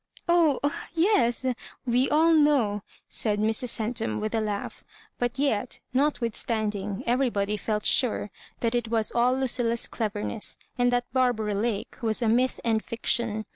[0.27, 0.59] "Oh
[0.95, 1.45] yes,
[1.85, 3.69] we all know," said Mrs.
[3.69, 4.83] Centum, with a laugh;
[5.19, 11.05] but yet, not withstanding, everybody felt sure that it was all Lucilla*s devemess, and that
[11.13, 13.45] Barbara Lake was a myth and fiction.